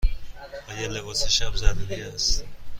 [0.69, 2.43] آیا لباس شب ضروری است؟